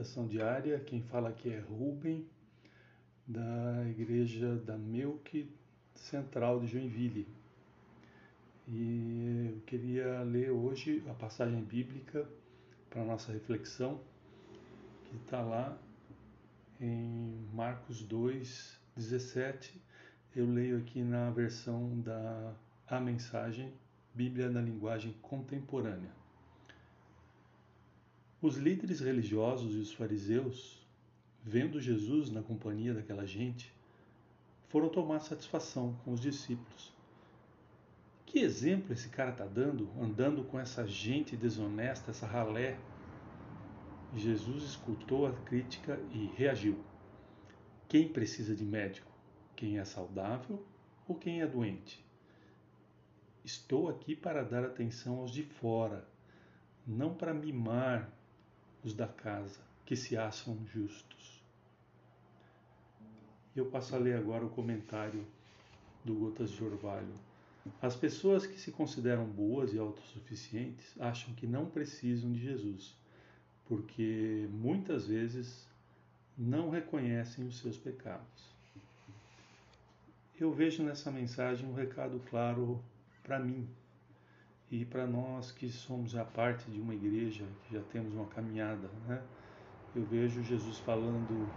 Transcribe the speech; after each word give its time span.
Meditação 0.00 0.26
Diária. 0.26 0.80
Quem 0.80 1.02
fala 1.02 1.28
aqui 1.28 1.50
é 1.50 1.58
Rubem, 1.58 2.26
da 3.26 3.84
Igreja 3.86 4.56
da 4.56 4.78
Melk 4.78 5.52
Central 5.94 6.60
de 6.60 6.68
Joinville. 6.68 7.28
E 8.66 9.50
eu 9.52 9.60
queria 9.66 10.22
ler 10.22 10.50
hoje 10.52 11.02
a 11.06 11.12
passagem 11.12 11.62
bíblica 11.62 12.26
para 12.88 13.04
nossa 13.04 13.30
reflexão, 13.30 14.00
que 15.04 15.16
está 15.16 15.42
lá 15.42 15.76
em 16.80 17.46
Marcos 17.52 18.02
2, 18.02 18.80
17. 18.96 19.82
Eu 20.34 20.50
leio 20.50 20.78
aqui 20.78 21.02
na 21.02 21.30
versão 21.30 22.00
da 22.00 22.54
A 22.88 22.98
Mensagem, 22.98 23.70
Bíblia 24.14 24.48
na 24.48 24.62
linguagem 24.62 25.14
contemporânea. 25.20 26.19
Os 28.42 28.56
líderes 28.56 29.00
religiosos 29.00 29.74
e 29.74 29.78
os 29.78 29.92
fariseus, 29.92 30.78
vendo 31.44 31.78
Jesus 31.78 32.30
na 32.30 32.40
companhia 32.40 32.94
daquela 32.94 33.26
gente, 33.26 33.70
foram 34.68 34.88
tomar 34.88 35.20
satisfação 35.20 35.94
com 36.02 36.14
os 36.14 36.20
discípulos. 36.20 36.90
Que 38.24 38.38
exemplo 38.38 38.94
esse 38.94 39.10
cara 39.10 39.32
está 39.32 39.44
dando, 39.44 39.90
andando 40.00 40.42
com 40.44 40.58
essa 40.58 40.86
gente 40.86 41.36
desonesta, 41.36 42.12
essa 42.12 42.26
ralé? 42.26 42.78
Jesus 44.16 44.62
escutou 44.62 45.26
a 45.26 45.32
crítica 45.32 46.00
e 46.10 46.30
reagiu. 46.34 46.82
Quem 47.88 48.08
precisa 48.08 48.56
de 48.56 48.64
médico? 48.64 49.12
Quem 49.54 49.78
é 49.78 49.84
saudável 49.84 50.64
ou 51.06 51.14
quem 51.14 51.42
é 51.42 51.46
doente? 51.46 52.02
Estou 53.44 53.90
aqui 53.90 54.16
para 54.16 54.42
dar 54.42 54.64
atenção 54.64 55.18
aos 55.18 55.30
de 55.30 55.42
fora, 55.42 56.08
não 56.86 57.12
para 57.14 57.34
mimar 57.34 58.10
os 58.84 58.94
da 58.94 59.06
casa, 59.06 59.60
que 59.84 59.96
se 59.96 60.16
acham 60.16 60.58
justos. 60.66 61.40
Eu 63.54 63.66
passo 63.66 63.94
a 63.94 63.98
ler 63.98 64.16
agora 64.16 64.44
o 64.44 64.50
comentário 64.50 65.26
do 66.04 66.14
Gotas 66.14 66.50
de 66.50 66.64
Orvalho. 66.64 67.14
As 67.82 67.94
pessoas 67.94 68.46
que 68.46 68.58
se 68.58 68.72
consideram 68.72 69.26
boas 69.26 69.72
e 69.72 69.78
autossuficientes 69.78 70.94
acham 70.98 71.34
que 71.34 71.46
não 71.46 71.66
precisam 71.66 72.32
de 72.32 72.40
Jesus, 72.40 72.96
porque 73.66 74.48
muitas 74.50 75.06
vezes 75.06 75.68
não 76.38 76.70
reconhecem 76.70 77.46
os 77.46 77.58
seus 77.58 77.76
pecados. 77.76 78.50
Eu 80.38 80.52
vejo 80.52 80.82
nessa 80.82 81.10
mensagem 81.10 81.68
um 81.68 81.74
recado 81.74 82.18
claro 82.30 82.82
para 83.22 83.38
mim, 83.38 83.68
e 84.70 84.84
para 84.84 85.04
nós 85.04 85.50
que 85.50 85.68
somos 85.68 86.14
a 86.14 86.24
parte 86.24 86.70
de 86.70 86.80
uma 86.80 86.94
igreja, 86.94 87.44
que 87.64 87.74
já 87.74 87.82
temos 87.82 88.14
uma 88.14 88.26
caminhada, 88.26 88.88
né? 89.08 89.20
Eu 89.94 90.04
vejo 90.04 90.44
Jesus 90.44 90.78
falando 90.78 91.50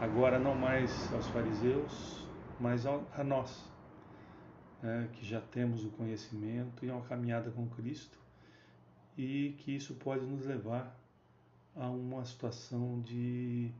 agora 0.00 0.38
não 0.38 0.54
mais 0.54 1.12
aos 1.12 1.26
fariseus, 1.28 2.24
mas 2.60 2.86
a 2.86 3.24
nós, 3.24 3.68
né? 4.80 5.08
que 5.14 5.26
já 5.26 5.40
temos 5.40 5.84
o 5.84 5.90
conhecimento 5.90 6.84
e 6.84 6.90
uma 6.90 7.02
caminhada 7.02 7.50
com 7.50 7.68
Cristo, 7.68 8.16
e 9.18 9.56
que 9.58 9.74
isso 9.74 9.94
pode 9.94 10.24
nos 10.24 10.46
levar 10.46 10.96
a 11.74 11.90
uma 11.90 12.24
situação 12.24 13.00
de 13.00 13.72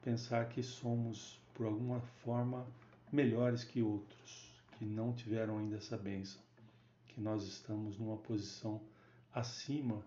pensar 0.00 0.48
que 0.48 0.62
somos, 0.62 1.40
por 1.54 1.66
alguma 1.66 2.00
forma, 2.22 2.64
melhores 3.10 3.64
que 3.64 3.82
outros, 3.82 4.62
que 4.78 4.84
não 4.84 5.12
tiveram 5.12 5.58
ainda 5.58 5.76
essa 5.76 5.96
bênção 5.96 6.40
que 7.10 7.20
nós 7.20 7.44
estamos 7.44 7.98
numa 7.98 8.16
posição 8.16 8.80
acima 9.32 10.04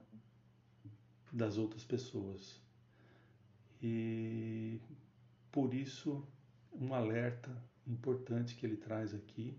das 1.31 1.57
outras 1.57 1.83
pessoas. 1.83 2.61
E 3.81 4.79
por 5.51 5.73
isso, 5.73 6.25
um 6.71 6.93
alerta 6.93 7.51
importante 7.85 8.55
que 8.55 8.65
ele 8.65 8.77
traz 8.77 9.13
aqui, 9.13 9.57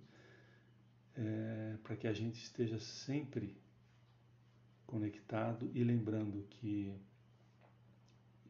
é, 1.14 1.76
para 1.82 1.96
que 1.96 2.06
a 2.06 2.12
gente 2.12 2.42
esteja 2.42 2.80
sempre 2.80 3.56
conectado 4.86 5.70
e 5.74 5.84
lembrando 5.84 6.46
que 6.48 6.94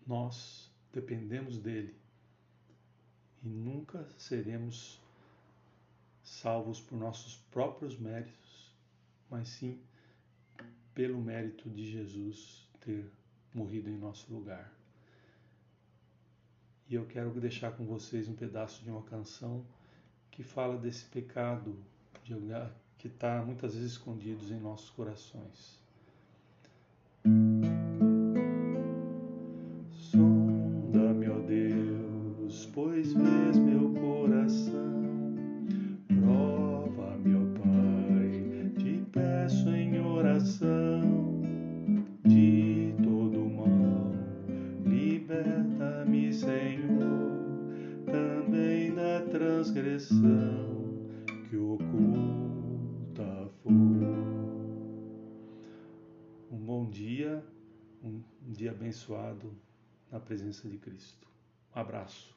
nós 0.07 0.71
dependemos 0.93 1.59
dele 1.59 1.95
e 3.43 3.49
nunca 3.49 4.09
seremos 4.17 5.01
salvos 6.23 6.81
por 6.81 6.97
nossos 6.97 7.37
próprios 7.51 7.99
méritos 7.99 8.64
mas 9.31 9.49
sim 9.49 9.81
pelo 10.95 11.21
mérito 11.21 11.69
de 11.69 11.91
Jesus 11.91 12.69
ter 12.81 13.11
morrido 13.53 13.91
em 13.91 13.99
nosso 13.99 14.33
lugar. 14.33 14.73
E 16.89 16.95
eu 16.95 17.07
quero 17.07 17.31
deixar 17.41 17.73
com 17.73 17.85
vocês 17.85 18.29
um 18.29 18.35
pedaço 18.35 18.83
de 18.83 18.91
uma 18.91 19.03
canção 19.03 19.65
que 20.31 20.43
fala 20.43 20.77
desse 20.77 21.05
pecado 21.07 21.77
de 22.23 22.35
que 22.99 23.09
está 23.09 23.43
muitas 23.43 23.75
vezes 23.75 23.93
escondido 23.93 24.53
em 24.53 24.61
nossos 24.61 24.91
corações. 24.91 25.84
Transgressão 49.35 50.95
que 51.51 51.57
oculta 51.57 53.51
for. 53.65 53.73
Um 56.53 56.59
bom 56.65 56.89
dia, 56.89 57.45
um 58.01 58.23
dia 58.53 58.71
abençoado 58.71 59.53
na 60.13 60.21
presença 60.21 60.69
de 60.69 60.79
Cristo. 60.79 61.27
Um 61.75 61.81
abraço. 61.81 62.34